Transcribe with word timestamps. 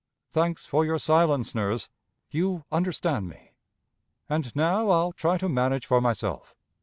"Thanks 0.31 0.65
for 0.65 0.83
your 0.83 0.97
silence, 0.97 1.53
nurse! 1.53 1.87
You 2.31 2.63
understand 2.71 3.29
me! 3.29 3.51
And 4.27 4.51
now 4.55 4.89
I'll 4.89 5.11
try 5.11 5.37
to 5.37 5.47
manage 5.47 5.85
for 5.85 6.01
myself. 6.01 6.55